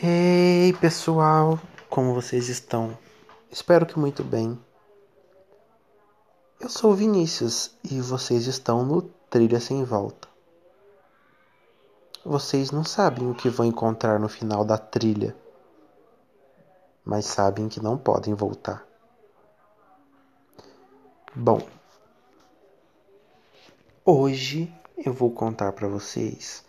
Ei 0.00 0.72
pessoal, 0.74 1.58
como 1.90 2.14
vocês 2.14 2.48
estão? 2.48 2.96
Espero 3.50 3.84
que 3.84 3.98
muito 3.98 4.22
bem. 4.22 4.56
Eu 6.60 6.68
sou 6.68 6.94
Vinícius 6.94 7.76
e 7.82 8.00
vocês 8.00 8.46
estão 8.46 8.86
no 8.86 9.02
Trilha 9.02 9.58
Sem 9.58 9.82
Volta. 9.82 10.28
Vocês 12.24 12.70
não 12.70 12.84
sabem 12.84 13.28
o 13.28 13.34
que 13.34 13.48
vão 13.50 13.66
encontrar 13.66 14.20
no 14.20 14.28
final 14.28 14.64
da 14.64 14.78
trilha, 14.78 15.34
mas 17.04 17.24
sabem 17.24 17.68
que 17.68 17.82
não 17.82 17.98
podem 17.98 18.34
voltar. 18.34 18.86
Bom, 21.34 21.60
hoje 24.04 24.72
eu 24.96 25.12
vou 25.12 25.32
contar 25.32 25.72
para 25.72 25.88
vocês 25.88 26.64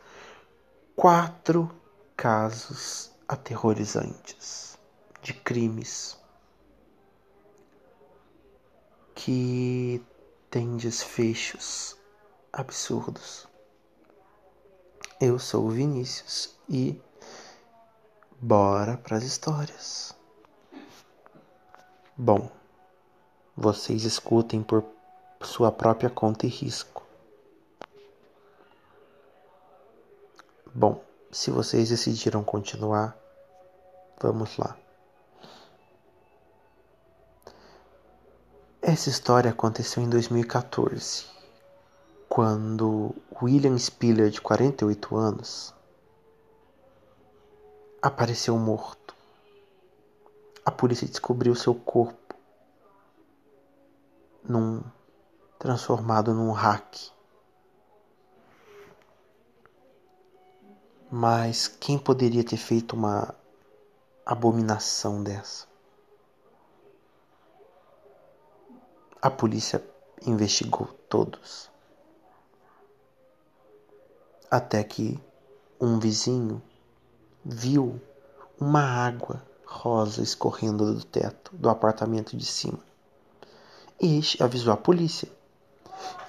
quatro 0.95 1.69
casos 2.17 3.18
aterrorizantes 3.29 4.75
de 5.21 5.33
crimes 5.35 6.17
que 9.13 10.03
têm 10.49 10.75
desfechos 10.77 11.95
absurdos. 12.51 13.47
Eu 15.21 15.37
sou 15.37 15.67
o 15.67 15.69
Vinícius 15.69 16.57
e 16.67 16.99
bora 18.41 18.97
para 18.97 19.17
as 19.17 19.23
histórias. 19.23 20.15
Bom, 22.17 22.49
vocês 23.55 24.05
escutem 24.05 24.63
por 24.63 24.83
sua 25.43 25.71
própria 25.71 26.09
conta 26.09 26.47
e 26.47 26.49
risco. 26.49 27.05
Bom, 30.73 31.03
se 31.31 31.51
vocês 31.51 31.89
decidiram 31.89 32.43
continuar, 32.43 33.15
vamos 34.19 34.57
lá. 34.57 34.75
Essa 38.81 39.09
história 39.09 39.51
aconteceu 39.51 40.01
em 40.01 40.09
2014, 40.09 41.25
quando 42.27 43.15
William 43.41 43.77
Spiller, 43.77 44.29
de 44.29 44.41
48 44.41 45.15
anos, 45.15 45.73
apareceu 48.01 48.57
morto. 48.57 49.15
A 50.65 50.71
polícia 50.71 51.07
descobriu 51.07 51.53
seu 51.53 51.75
corpo 51.75 52.35
num 54.43 54.81
transformado 55.59 56.33
num 56.33 56.51
hack 56.51 57.11
Mas 61.11 61.67
quem 61.67 61.97
poderia 61.97 62.43
ter 62.43 62.57
feito 62.57 62.95
uma 62.95 63.33
abominação 64.23 65.23
dessa? 65.23 65.65
A 69.19 69.27
polícia 69.31 69.83
investigou 70.23 70.85
todos. 71.09 71.67
Até 74.51 74.83
que 74.83 75.19
um 75.81 75.97
vizinho 75.97 76.61
viu 77.43 77.99
uma 78.59 78.83
água 78.83 79.43
rosa 79.65 80.21
escorrendo 80.21 80.93
do 80.93 81.03
teto 81.03 81.55
do 81.55 81.69
apartamento 81.69 82.37
de 82.37 82.45
cima. 82.45 82.79
E 83.99 84.21
avisou 84.39 84.73
a 84.73 84.77
polícia. 84.77 85.27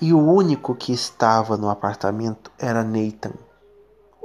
E 0.00 0.14
o 0.14 0.18
único 0.18 0.74
que 0.74 0.90
estava 0.90 1.58
no 1.58 1.68
apartamento 1.68 2.50
era 2.58 2.82
Nathan 2.82 3.34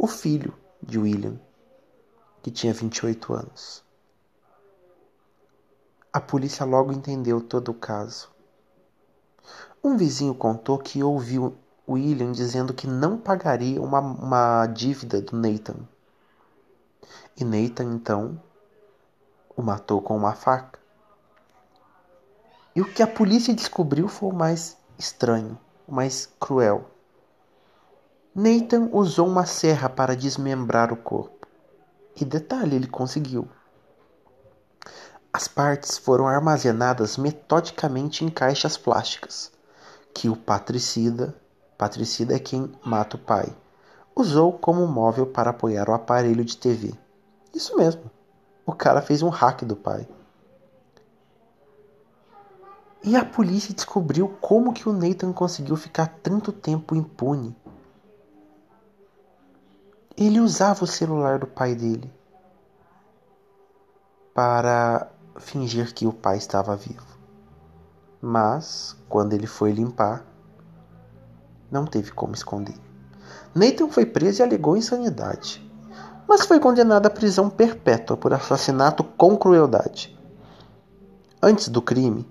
o 0.06 0.08
filho 0.08 0.54
de 0.84 1.00
William, 1.00 1.40
que 2.44 2.52
tinha 2.52 2.72
28 2.72 3.34
anos. 3.34 3.84
A 6.14 6.22
polícia 6.22 6.64
logo 6.64 6.94
entendeu 6.94 7.42
todo 7.42 7.70
o 7.70 7.74
caso. 7.74 8.30
Um 9.84 9.98
vizinho 9.98 10.36
contou 10.36 10.78
que 10.78 11.02
ouviu 11.02 11.58
William 11.90 12.32
dizendo 12.32 12.72
que 12.72 12.86
não 12.86 13.18
pagaria 13.18 13.82
uma, 13.82 14.00
uma 14.00 14.68
dívida 14.68 15.20
do 15.20 15.36
Nathan. 15.36 15.88
E 17.36 17.44
Nathan 17.44 17.96
então 17.96 18.40
o 19.58 19.64
matou 19.64 20.04
com 20.04 20.16
uma 20.16 20.34
faca. 20.34 20.78
E 22.76 22.82
o 22.82 22.86
que 22.94 23.02
a 23.02 23.08
polícia 23.08 23.56
descobriu 23.56 24.08
foi 24.08 24.30
o 24.30 24.36
mais 24.36 24.78
estranho, 25.00 25.58
o 25.88 25.96
mais 25.96 26.32
cruel. 26.40 26.92
Nathan 28.38 28.90
usou 28.92 29.30
uma 29.30 29.46
serra 29.46 29.88
para 29.88 30.14
desmembrar 30.14 30.92
o 30.92 30.98
corpo. 30.98 31.48
E 32.20 32.26
detalhe, 32.26 32.76
ele 32.76 32.86
conseguiu. 32.86 33.48
As 35.32 35.48
partes 35.48 35.98
foram 35.98 36.28
armazenadas 36.28 37.16
metodicamente 37.16 38.26
em 38.26 38.30
caixas 38.30 38.76
plásticas, 38.76 39.54
que 40.14 40.28
o 40.28 40.36
patricida, 40.36 41.34
patricida 41.78 42.36
é 42.36 42.40
quem 42.40 42.70
mata 42.84 43.16
o 43.16 43.20
pai, 43.20 43.56
usou 44.14 44.52
como 44.52 44.86
móvel 44.86 45.28
para 45.28 45.52
apoiar 45.52 45.90
o 45.90 45.94
aparelho 45.94 46.44
de 46.44 46.58
TV. 46.58 46.94
Isso 47.54 47.78
mesmo. 47.78 48.12
O 48.66 48.74
cara 48.74 49.02
fez 49.02 49.22
um 49.22 49.30
hack 49.30 49.64
do 49.64 49.78
pai. 49.78 50.06
E 53.02 53.16
a 53.16 53.24
polícia 53.24 53.74
descobriu 53.74 54.28
como 54.42 54.74
que 54.74 54.90
o 54.90 54.94
Nathan 54.94 55.32
conseguiu 55.32 55.78
ficar 55.78 56.08
tanto 56.22 56.52
tempo 56.52 56.98
impune 56.98 57.56
ele 60.18 60.40
usava 60.40 60.84
o 60.84 60.88
celular 60.88 61.40
do 61.40 61.48
pai 61.48 61.76
dele 61.76 62.12
para 64.34 65.10
fingir 65.38 65.94
que 65.94 66.08
o 66.08 66.14
pai 66.14 66.38
estava 66.38 66.76
vivo. 66.76 67.06
Mas, 68.22 68.96
quando 69.10 69.34
ele 69.34 69.46
foi 69.46 69.72
limpar, 69.72 70.26
não 71.70 71.86
teve 71.86 72.12
como 72.12 72.34
esconder. 72.34 72.76
Nathan 73.54 73.90
foi 73.90 74.06
preso 74.06 74.42
e 74.42 74.44
alegou 74.44 74.78
insanidade, 74.78 75.62
mas 76.28 76.46
foi 76.46 76.60
condenado 76.60 77.06
à 77.06 77.10
prisão 77.10 77.50
perpétua 77.50 78.16
por 78.16 78.34
assassinato 78.34 79.04
com 79.04 79.38
crueldade. 79.38 80.18
Antes 81.42 81.68
do 81.68 81.82
crime, 81.82 82.30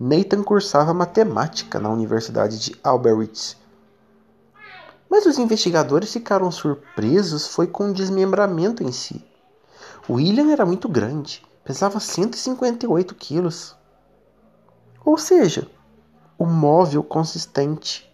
Nathan 0.00 0.42
cursava 0.42 0.94
matemática 0.94 1.78
na 1.78 1.90
Universidade 1.90 2.58
de 2.58 2.76
Alberich 2.82 3.56
mas 5.08 5.26
os 5.26 5.38
investigadores 5.38 6.12
ficaram 6.12 6.50
surpresos 6.50 7.46
foi 7.46 7.66
com 7.66 7.90
o 7.90 7.92
desmembramento 7.92 8.82
em 8.82 8.92
si. 8.92 9.24
William 10.08 10.50
era 10.52 10.66
muito 10.66 10.88
grande, 10.88 11.44
pesava 11.64 12.00
158 12.00 13.14
quilos. 13.14 13.76
Ou 15.04 15.16
seja, 15.16 15.70
o 16.38 16.46
móvel 16.46 17.02
consistente. 17.02 18.08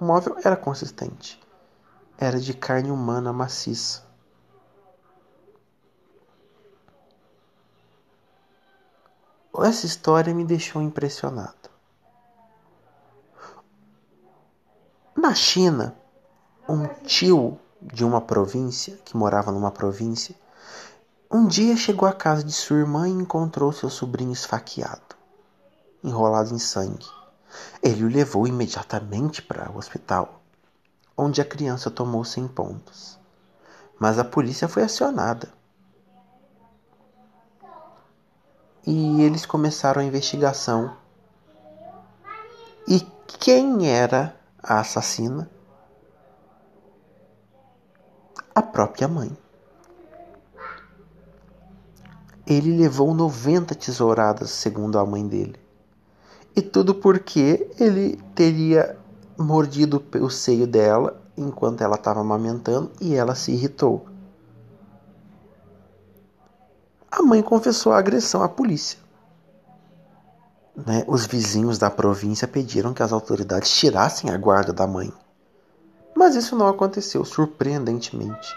O 0.00 0.04
móvel 0.04 0.36
era 0.42 0.56
consistente. 0.56 1.40
Era 2.18 2.38
de 2.40 2.54
carne 2.54 2.90
humana 2.90 3.32
maciça. 3.32 4.08
Essa 9.62 9.84
história 9.84 10.32
me 10.32 10.44
deixou 10.44 10.80
impressionado. 10.80 11.68
Na 15.14 15.34
China, 15.34 15.99
um 16.70 16.86
tio 17.04 17.58
de 17.82 18.04
uma 18.04 18.20
província, 18.20 18.96
que 19.04 19.16
morava 19.16 19.50
numa 19.50 19.72
província, 19.72 20.36
um 21.28 21.48
dia 21.48 21.76
chegou 21.76 22.08
à 22.08 22.12
casa 22.12 22.44
de 22.44 22.52
sua 22.52 22.78
irmã 22.78 23.08
e 23.08 23.12
encontrou 23.12 23.72
seu 23.72 23.90
sobrinho 23.90 24.32
esfaqueado, 24.32 25.16
enrolado 26.04 26.54
em 26.54 26.60
sangue. 26.60 27.08
Ele 27.82 28.04
o 28.04 28.08
levou 28.08 28.46
imediatamente 28.46 29.42
para 29.42 29.68
o 29.72 29.78
hospital, 29.78 30.40
onde 31.16 31.40
a 31.40 31.44
criança 31.44 31.90
tomou 31.90 32.24
100 32.24 32.46
pontos. 32.48 33.18
Mas 33.98 34.18
a 34.18 34.24
polícia 34.24 34.68
foi 34.68 34.84
acionada. 34.84 35.52
E 38.86 39.22
eles 39.22 39.44
começaram 39.44 40.00
a 40.00 40.04
investigação. 40.04 40.96
E 42.86 43.00
quem 43.26 43.88
era 43.88 44.36
a 44.62 44.78
assassina? 44.78 45.50
a 48.54 48.62
própria 48.80 49.06
mãe. 49.06 49.36
Ele 52.46 52.78
levou 52.78 53.12
90 53.12 53.74
tesouradas, 53.74 54.50
segundo 54.50 54.98
a 54.98 55.04
mãe 55.04 55.26
dele. 55.28 55.60
E 56.56 56.62
tudo 56.62 56.94
porque 56.94 57.70
ele 57.78 58.16
teria 58.34 58.98
mordido 59.38 60.02
o 60.14 60.30
seio 60.30 60.66
dela 60.66 61.20
enquanto 61.36 61.82
ela 61.82 61.96
estava 61.96 62.20
amamentando 62.20 62.90
e 63.00 63.14
ela 63.14 63.34
se 63.34 63.52
irritou. 63.52 64.06
A 67.10 67.22
mãe 67.22 67.42
confessou 67.42 67.92
a 67.92 67.98
agressão 67.98 68.42
à 68.42 68.48
polícia. 68.48 68.98
Né? 70.74 71.04
Os 71.06 71.26
vizinhos 71.26 71.76
da 71.76 71.90
província 71.90 72.48
pediram 72.48 72.94
que 72.94 73.02
as 73.02 73.12
autoridades 73.12 73.70
tirassem 73.70 74.30
a 74.30 74.38
guarda 74.38 74.72
da 74.72 74.86
mãe. 74.86 75.12
Mas 76.16 76.34
isso 76.34 76.56
não 76.56 76.66
aconteceu, 76.66 77.24
surpreendentemente, 77.24 78.48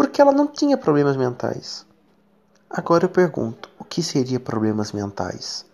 porque 0.00 0.22
ela 0.22 0.32
não 0.32 0.46
tinha 0.46 0.78
problemas 0.78 1.14
mentais. 1.14 1.84
Agora 2.70 3.04
eu 3.04 3.08
pergunto: 3.10 3.68
o 3.78 3.84
que 3.84 4.02
seria 4.02 4.40
problemas 4.40 4.92
mentais? 4.92 5.66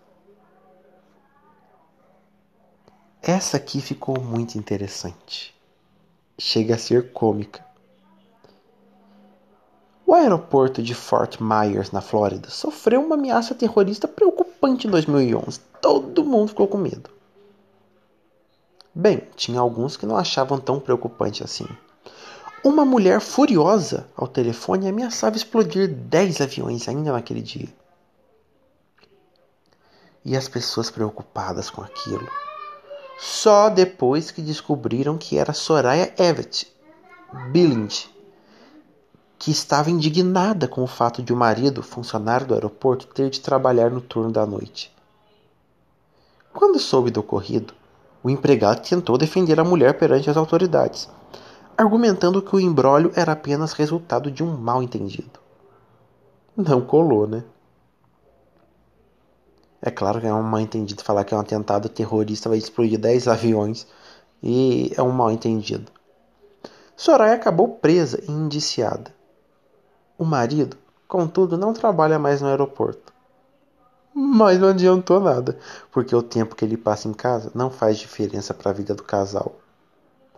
Essa 3.22 3.56
aqui 3.56 3.80
ficou 3.80 4.20
muito 4.20 4.58
interessante. 4.58 5.54
Chega 6.36 6.74
a 6.74 6.78
ser 6.78 7.12
cômica. 7.12 7.64
O 10.04 10.12
aeroporto 10.12 10.82
de 10.82 10.92
Fort 10.92 11.38
Myers, 11.40 11.92
na 11.92 12.00
Flórida, 12.00 12.50
sofreu 12.50 13.02
uma 13.02 13.14
ameaça 13.14 13.54
terrorista 13.54 14.08
preocupante 14.08 14.88
em 14.88 14.90
2011. 14.90 15.60
Todo 15.80 16.24
mundo 16.24 16.48
ficou 16.48 16.66
com 16.66 16.78
medo. 16.78 17.10
Bem, 18.92 19.22
tinha 19.36 19.60
alguns 19.60 19.96
que 19.96 20.04
não 20.04 20.16
achavam 20.16 20.58
tão 20.58 20.80
preocupante 20.80 21.44
assim. 21.44 21.68
Uma 22.66 22.84
mulher 22.84 23.20
furiosa 23.20 24.08
ao 24.16 24.26
telefone 24.26 24.88
ameaçava 24.88 25.36
explodir 25.36 25.86
10 25.86 26.40
aviões 26.40 26.88
ainda 26.88 27.12
naquele 27.12 27.40
dia. 27.40 27.68
E 30.24 30.36
as 30.36 30.48
pessoas 30.48 30.90
preocupadas 30.90 31.70
com 31.70 31.80
aquilo. 31.80 32.28
Só 33.20 33.68
depois 33.68 34.32
que 34.32 34.42
descobriram 34.42 35.16
que 35.16 35.38
era 35.38 35.52
Soraya 35.52 36.12
Everett 36.18 36.66
Billing, 37.52 37.86
que 39.38 39.52
estava 39.52 39.88
indignada 39.88 40.66
com 40.66 40.82
o 40.82 40.88
fato 40.88 41.22
de 41.22 41.32
o 41.32 41.36
marido, 41.36 41.84
funcionário 41.84 42.48
do 42.48 42.54
aeroporto, 42.54 43.06
ter 43.06 43.30
de 43.30 43.40
trabalhar 43.40 43.92
no 43.92 44.00
turno 44.00 44.32
da 44.32 44.44
noite. 44.44 44.92
Quando 46.52 46.80
soube 46.80 47.12
do 47.12 47.20
ocorrido, 47.20 47.72
o 48.24 48.28
empregado 48.28 48.82
tentou 48.82 49.16
defender 49.16 49.60
a 49.60 49.64
mulher 49.64 49.96
perante 49.96 50.28
as 50.28 50.36
autoridades, 50.36 51.08
argumentando 51.76 52.40
que 52.40 52.56
o 52.56 52.60
embrólio 52.60 53.12
era 53.14 53.32
apenas 53.32 53.72
resultado 53.72 54.30
de 54.30 54.42
um 54.42 54.56
mal-entendido. 54.56 55.38
Não 56.56 56.80
colou, 56.80 57.26
né? 57.26 57.44
É 59.82 59.90
claro 59.90 60.20
que 60.20 60.26
é 60.26 60.32
um 60.32 60.42
mal-entendido 60.42 61.04
falar 61.04 61.24
que 61.24 61.34
é 61.34 61.36
um 61.36 61.40
atentado 61.40 61.88
terrorista 61.88 62.48
vai 62.48 62.58
explodir 62.58 62.98
10 62.98 63.28
aviões 63.28 63.86
e 64.42 64.90
é 64.96 65.02
um 65.02 65.12
mal-entendido. 65.12 65.92
Soraya 66.96 67.34
acabou 67.34 67.68
presa 67.68 68.22
e 68.26 68.30
indiciada. 68.30 69.14
O 70.18 70.24
marido, 70.24 70.78
contudo, 71.06 71.58
não 71.58 71.74
trabalha 71.74 72.18
mais 72.18 72.40
no 72.40 72.48
aeroporto. 72.48 73.12
Mas 74.14 74.58
não 74.58 74.68
adiantou 74.68 75.20
nada, 75.20 75.58
porque 75.92 76.16
o 76.16 76.22
tempo 76.22 76.56
que 76.56 76.64
ele 76.64 76.78
passa 76.78 77.06
em 77.06 77.12
casa 77.12 77.52
não 77.54 77.70
faz 77.70 77.98
diferença 77.98 78.54
para 78.54 78.70
a 78.70 78.74
vida 78.74 78.94
do 78.94 79.02
casal. 79.02 79.54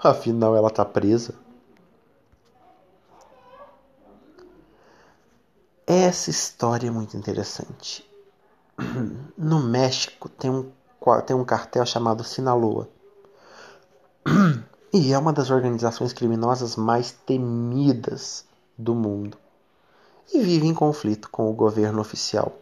Afinal, 0.02 0.56
ela 0.56 0.68
está 0.68 0.84
presa. 0.84 1.34
Essa 5.86 6.30
história 6.30 6.88
é 6.88 6.90
muito 6.90 7.16
interessante. 7.16 8.08
No 9.36 9.60
México 9.60 10.28
tem 10.28 10.50
um, 10.50 10.70
tem 11.26 11.34
um 11.34 11.44
cartel 11.44 11.84
chamado 11.86 12.22
Sinaloa. 12.22 12.88
E 14.92 15.12
é 15.12 15.18
uma 15.18 15.34
das 15.34 15.50
organizações 15.50 16.14
criminosas 16.14 16.74
mais 16.74 17.12
temidas 17.12 18.46
do 18.76 18.94
mundo. 18.94 19.36
E 20.32 20.40
vive 20.40 20.66
em 20.66 20.72
conflito 20.72 21.28
com 21.30 21.50
o 21.50 21.52
governo 21.52 22.00
oficial. 22.00 22.56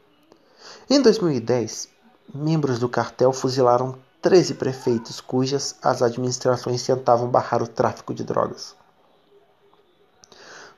Em 0.90 1.00
2010, 1.00 1.88
membros 2.34 2.80
do 2.80 2.88
cartel 2.88 3.32
fuzilaram 3.32 3.96
13 4.22 4.54
prefeitos 4.54 5.20
cujas 5.20 5.76
as 5.82 6.02
administrações 6.02 6.82
tentavam 6.82 7.28
barrar 7.28 7.62
o 7.62 7.68
tráfico 7.68 8.14
de 8.14 8.24
drogas. 8.24 8.74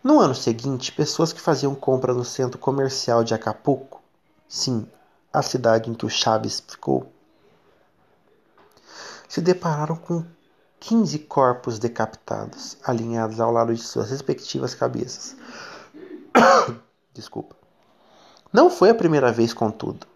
No 0.03 0.21
ano 0.21 0.35
seguinte, 0.35 0.93
pessoas 0.93 1.33
que 1.33 1.41
faziam 1.41 1.75
compra 1.75 2.15
no 2.15 2.25
centro 2.25 2.59
comercial 2.59 3.25
de 3.25 3.35
Acapulco, 3.35 4.01
sim, 4.49 4.87
a 5.33 5.43
cidade 5.43 5.91
em 5.91 5.95
que 5.95 6.07
o 6.07 6.11
Chaves 6.11 6.63
ficou, 6.67 7.13
se 9.29 9.41
depararam 9.41 9.97
com 9.97 10.25
15 10.81 11.19
corpos 11.21 11.79
decapitados, 11.79 12.77
alinhados 12.83 13.41
ao 13.41 13.53
lado 13.53 13.75
de 13.75 13.83
suas 13.83 14.11
respectivas 14.11 14.75
cabeças. 14.75 15.37
Desculpa. 17.13 17.57
Não 18.53 18.71
foi 18.71 18.91
a 18.91 18.95
primeira 18.95 19.31
vez, 19.31 19.53
contudo. 19.53 20.07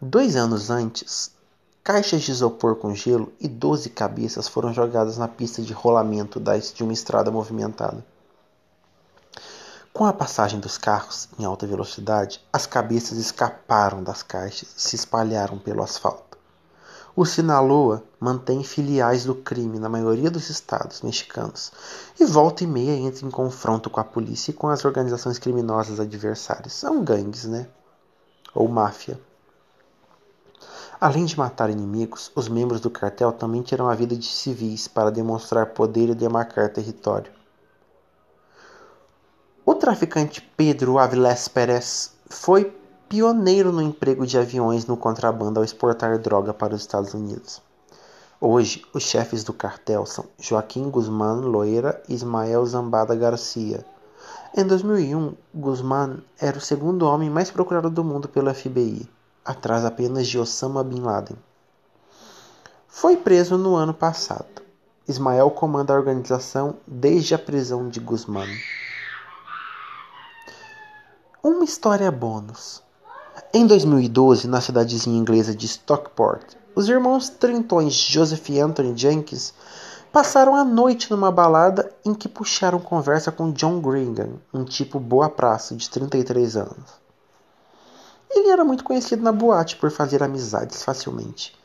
Dois 0.00 0.36
anos 0.36 0.70
antes, 0.70 1.33
caixas 1.84 2.22
de 2.22 2.30
isopor 2.30 2.76
com 2.76 2.94
gelo 2.94 3.30
e 3.38 3.46
12 3.46 3.90
cabeças 3.90 4.48
foram 4.48 4.72
jogadas 4.72 5.18
na 5.18 5.28
pista 5.28 5.60
de 5.60 5.74
rolamento 5.74 6.40
de 6.74 6.82
uma 6.82 6.94
estrada 6.94 7.30
movimentada. 7.30 8.02
Com 9.92 10.06
a 10.06 10.12
passagem 10.12 10.58
dos 10.58 10.78
carros 10.78 11.28
em 11.38 11.44
alta 11.44 11.66
velocidade, 11.66 12.40
as 12.50 12.66
cabeças 12.66 13.18
escaparam 13.18 14.02
das 14.02 14.22
caixas 14.22 14.70
e 14.74 14.80
se 14.80 14.96
espalharam 14.96 15.58
pelo 15.58 15.82
asfalto. 15.82 16.38
O 17.14 17.26
Sinaloa 17.26 18.02
mantém 18.18 18.64
filiais 18.64 19.26
do 19.26 19.34
crime 19.34 19.78
na 19.78 19.88
maioria 19.90 20.30
dos 20.30 20.48
estados 20.48 21.02
mexicanos 21.02 21.70
e 22.18 22.24
volta 22.24 22.64
e 22.64 22.66
meia 22.66 22.96
entra 22.96 23.26
em 23.26 23.30
confronto 23.30 23.90
com 23.90 24.00
a 24.00 24.04
polícia 24.04 24.50
e 24.50 24.54
com 24.54 24.68
as 24.68 24.86
organizações 24.86 25.38
criminosas 25.38 26.00
adversárias. 26.00 26.72
São 26.72 27.04
gangues, 27.04 27.44
né? 27.44 27.68
Ou 28.54 28.66
máfia. 28.68 29.20
Além 31.04 31.26
de 31.26 31.36
matar 31.36 31.68
inimigos, 31.68 32.32
os 32.34 32.48
membros 32.48 32.80
do 32.80 32.88
cartel 32.88 33.30
também 33.30 33.60
tiram 33.60 33.90
a 33.90 33.94
vida 33.94 34.16
de 34.16 34.24
civis 34.24 34.88
para 34.88 35.10
demonstrar 35.10 35.66
poder 35.66 36.08
e 36.08 36.14
demarcar 36.14 36.72
território. 36.72 37.30
O 39.66 39.74
traficante 39.74 40.40
Pedro 40.56 40.98
Avilés 40.98 41.46
Pérez 41.46 42.14
foi 42.30 42.74
pioneiro 43.06 43.70
no 43.70 43.82
emprego 43.82 44.26
de 44.26 44.38
aviões 44.38 44.86
no 44.86 44.96
contrabando 44.96 45.60
ao 45.60 45.64
exportar 45.64 46.18
droga 46.18 46.54
para 46.54 46.74
os 46.74 46.80
Estados 46.80 47.12
Unidos. 47.12 47.60
Hoje, 48.40 48.82
os 48.94 49.02
chefes 49.02 49.44
do 49.44 49.52
cartel 49.52 50.06
são 50.06 50.24
Joaquim 50.38 50.88
Guzmán 50.88 51.40
Loera 51.40 52.02
e 52.08 52.14
Ismael 52.14 52.64
Zambada 52.64 53.14
Garcia. 53.14 53.84
Em 54.56 54.66
2001, 54.66 55.34
Guzmán 55.54 56.22
era 56.40 56.56
o 56.56 56.62
segundo 56.62 57.02
homem 57.02 57.28
mais 57.28 57.50
procurado 57.50 57.90
do 57.90 58.02
mundo 58.02 58.26
pelo 58.26 58.54
FBI, 58.54 59.06
atrás 59.44 59.84
apenas 59.84 60.26
de 60.26 60.38
Osama 60.38 60.82
Bin 60.82 61.00
Laden. 61.00 61.36
Foi 62.88 63.16
preso 63.16 63.58
no 63.58 63.74
ano 63.74 63.92
passado. 63.92 64.62
Ismael 65.06 65.50
comanda 65.50 65.92
a 65.92 65.96
organização 65.96 66.76
desde 66.86 67.34
a 67.34 67.38
prisão 67.38 67.88
de 67.88 68.00
Guzmán. 68.00 68.48
Uma 71.42 71.64
história 71.64 72.10
bônus. 72.10 72.82
Em 73.52 73.66
2012, 73.66 74.48
na 74.48 74.60
cidadezinha 74.60 75.18
inglesa 75.18 75.54
de 75.54 75.66
Stockport, 75.66 76.54
os 76.74 76.88
irmãos 76.88 77.28
trintões 77.28 77.94
Joseph 77.94 78.48
e 78.48 78.60
Anthony 78.60 78.96
Jenkins 78.96 79.52
passaram 80.10 80.54
a 80.54 80.64
noite 80.64 81.10
numa 81.10 81.30
balada 81.30 81.92
em 82.04 82.14
que 82.14 82.28
puxaram 82.28 82.78
conversa 82.78 83.30
com 83.30 83.52
John 83.52 83.80
Gringan, 83.80 84.34
um 84.54 84.64
tipo 84.64 84.98
boa 84.98 85.28
praça 85.28 85.74
de 85.74 85.90
33 85.90 86.56
anos. 86.56 87.03
Ele 88.34 88.48
era 88.48 88.64
muito 88.64 88.82
conhecido 88.82 89.22
na 89.22 89.30
boate 89.30 89.76
por 89.76 89.92
fazer 89.92 90.20
amizades 90.20 90.82
facilmente. 90.82 91.56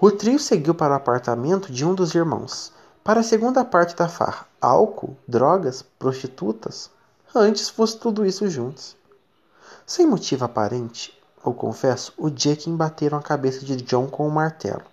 O 0.00 0.08
trio 0.08 0.38
seguiu 0.38 0.72
para 0.72 0.94
o 0.94 0.96
apartamento 0.96 1.72
de 1.72 1.84
um 1.84 1.94
dos 1.94 2.14
irmãos, 2.14 2.72
para 3.02 3.20
a 3.20 3.24
segunda 3.24 3.64
parte 3.64 3.96
da 3.96 4.08
farra: 4.08 4.46
álcool, 4.60 5.16
drogas, 5.26 5.82
prostitutas. 5.82 6.88
Antes 7.34 7.68
fosse 7.68 7.98
tudo 7.98 8.24
isso 8.24 8.48
juntos. 8.48 8.96
Sem 9.84 10.06
motivo 10.06 10.44
aparente, 10.44 11.12
ou 11.42 11.52
confesso, 11.52 12.12
o 12.16 12.30
Jack 12.30 12.70
bateram 12.70 13.18
a 13.18 13.22
cabeça 13.22 13.64
de 13.64 13.74
John 13.76 14.06
com 14.06 14.28
um 14.28 14.30
martelo. 14.30 14.84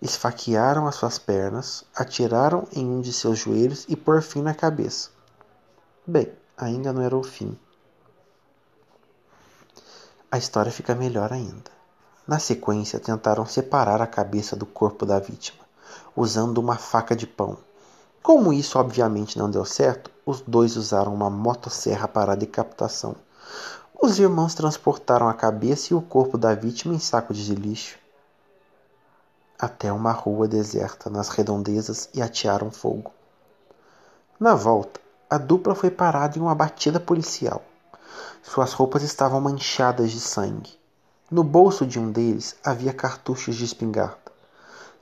Esfaquearam 0.00 0.86
as 0.86 0.94
suas 0.94 1.18
pernas, 1.18 1.84
atiraram 1.96 2.68
em 2.72 2.86
um 2.86 3.00
de 3.00 3.12
seus 3.12 3.38
joelhos 3.40 3.86
e 3.88 3.96
por 3.96 4.22
fim 4.22 4.40
na 4.40 4.54
cabeça. 4.54 5.10
Bem, 6.06 6.30
ainda 6.56 6.92
não 6.92 7.02
era 7.02 7.16
o 7.16 7.24
fim. 7.24 7.58
A 10.34 10.36
história 10.36 10.72
fica 10.72 10.96
melhor 10.96 11.32
ainda. 11.32 11.70
Na 12.26 12.40
sequência, 12.40 12.98
tentaram 12.98 13.46
separar 13.46 14.02
a 14.02 14.06
cabeça 14.08 14.56
do 14.56 14.66
corpo 14.66 15.06
da 15.06 15.20
vítima, 15.20 15.62
usando 16.16 16.58
uma 16.58 16.74
faca 16.74 17.14
de 17.14 17.24
pão. 17.24 17.56
Como 18.20 18.52
isso 18.52 18.76
obviamente 18.76 19.38
não 19.38 19.48
deu 19.48 19.64
certo, 19.64 20.10
os 20.26 20.40
dois 20.40 20.76
usaram 20.76 21.14
uma 21.14 21.30
motosserra 21.30 22.08
para 22.08 22.32
a 22.32 22.34
decapitação. 22.34 23.14
Os 24.02 24.18
irmãos 24.18 24.54
transportaram 24.54 25.28
a 25.28 25.34
cabeça 25.34 25.92
e 25.92 25.96
o 25.96 26.02
corpo 26.02 26.36
da 26.36 26.52
vítima 26.52 26.94
em 26.94 26.98
sacos 26.98 27.36
de 27.36 27.54
lixo 27.54 27.96
até 29.56 29.92
uma 29.92 30.10
rua 30.10 30.48
deserta 30.48 31.08
nas 31.08 31.28
redondezas 31.28 32.08
e 32.12 32.20
atearam 32.20 32.72
fogo. 32.72 33.12
Na 34.40 34.56
volta, 34.56 35.00
a 35.30 35.38
dupla 35.38 35.76
foi 35.76 35.92
parada 35.92 36.36
em 36.36 36.42
uma 36.42 36.56
batida 36.56 36.98
policial. 36.98 37.62
Suas 38.42 38.72
roupas 38.72 39.02
estavam 39.02 39.40
manchadas 39.40 40.10
de 40.10 40.20
sangue. 40.20 40.78
No 41.30 41.42
bolso 41.42 41.86
de 41.86 41.98
um 41.98 42.12
deles 42.12 42.56
havia 42.64 42.92
cartuchos 42.92 43.56
de 43.56 43.64
espingarda. 43.64 44.18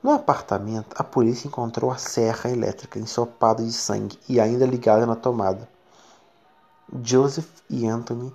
No 0.03 0.13
apartamento, 0.13 0.97
a 0.99 1.05
polícia 1.05 1.47
encontrou 1.47 1.91
a 1.91 1.97
serra 1.97 2.51
elétrica 2.51 2.99
ensopada 2.99 3.63
de 3.63 3.73
sangue 3.73 4.19
e 4.29 4.41
ainda 4.41 4.67
ligada 4.67 5.07
na 5.07 5.15
tomada. 5.15 5.69
Joseph 7.03 7.63
e 7.71 7.87
Anthony 7.87 8.33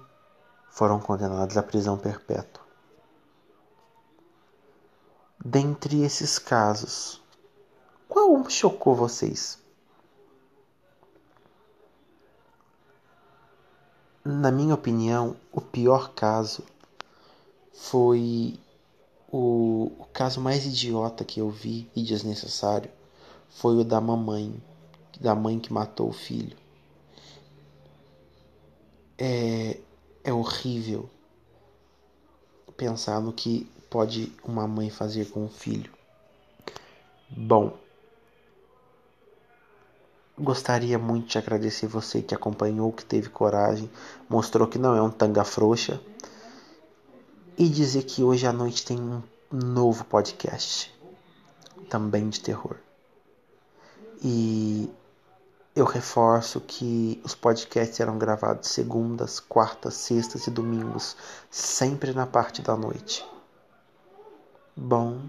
foram 0.70 1.00
condenados 1.00 1.58
à 1.58 1.64
prisão 1.64 1.98
perpétua. 1.98 2.64
Dentre 5.44 6.04
esses 6.04 6.40
casos, 6.40 7.22
qual 8.08 8.50
chocou 8.50 8.96
vocês? 8.96 9.60
Na 14.30 14.52
minha 14.52 14.76
opinião, 14.76 15.38
o 15.54 15.62
pior 15.62 16.14
caso 16.14 16.62
foi 17.72 18.60
o, 19.32 19.90
o, 19.98 20.06
caso 20.12 20.42
mais 20.42 20.66
idiota 20.66 21.24
que 21.24 21.40
eu 21.40 21.50
vi 21.50 21.90
e 21.96 22.04
desnecessário 22.04 22.92
foi 23.50 23.78
o 23.78 23.86
da 23.86 24.02
mamãe, 24.02 24.62
da 25.18 25.34
mãe 25.34 25.58
que 25.58 25.72
matou 25.72 26.10
o 26.10 26.14
filho. 26.14 26.58
É, 29.18 29.80
é 30.26 30.34
horrível 30.34 31.10
pensar 32.76 33.22
no 33.22 33.32
que 33.32 33.72
pode 33.90 34.34
uma 34.44 34.68
mãe 34.68 34.90
fazer 34.90 35.32
com 35.32 35.46
um 35.46 35.50
filho. 35.50 35.94
Bom, 37.30 37.78
gostaria 40.40 41.00
muito 41.00 41.30
de 41.30 41.38
agradecer 41.38 41.88
você 41.88 42.22
que 42.22 42.36
acompanhou, 42.36 42.92
que 42.92 43.04
teve 43.04 43.30
coragem, 43.30 43.90
mostrou 44.30 44.68
que 44.68 44.78
não 44.78 44.96
é 44.96 45.02
um 45.02 45.10
tanga 45.10 45.44
frouxa 45.44 46.00
e 47.58 47.68
dizer 47.68 48.04
que 48.04 48.24
hoje 48.24 48.46
à 48.46 48.54
noite 48.54 48.86
tem 48.86 49.00
um 49.00 49.22
novo 49.52 50.06
podcast 50.06 50.94
também 51.90 52.30
de 52.30 52.40
terror. 52.40 52.76
E 54.22 54.90
eu 55.76 55.86
reforço 55.86 56.62
que 56.62 57.22
os 57.24 57.34
podcasts 57.34 57.98
serão 57.98 58.18
gravados 58.18 58.70
segundas, 58.70 59.40
quartas, 59.40 59.96
sextas 59.96 60.48
e 60.48 60.52
domingos, 60.52 61.16
sempre 61.50 62.14
na 62.14 62.28
parte 62.28 62.62
da 62.62 62.76
noite. 62.76 63.26
Bom, 64.76 65.22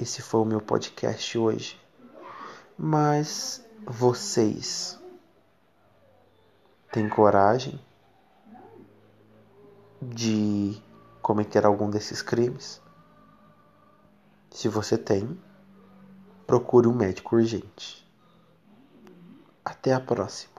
esse 0.00 0.22
foi 0.22 0.40
o 0.40 0.44
meu 0.44 0.60
podcast 0.60 1.38
hoje. 1.38 1.80
Mas 2.76 3.62
vocês 3.86 4.98
têm 6.92 7.08
coragem 7.08 7.80
de 10.00 10.80
cometer 11.20 11.66
algum 11.66 11.90
desses 11.90 12.22
crimes? 12.22 12.80
Se 14.50 14.68
você 14.68 14.96
tem, 14.96 15.38
procure 16.46 16.86
um 16.86 16.94
médico 16.94 17.36
urgente. 17.36 18.06
Até 19.64 19.92
a 19.92 20.00
próxima. 20.00 20.51